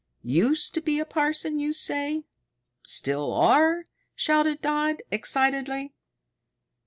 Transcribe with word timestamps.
"Used 0.23 0.73
to 0.73 0.81
be 0.81 0.99
a 0.99 1.05
parson, 1.05 1.59
you 1.59 1.73
say? 1.73 2.23
Still 2.81 3.33
are?" 3.35 3.83
shouted 4.15 4.59
Dodd 4.59 5.03
excitedly. 5.11 5.93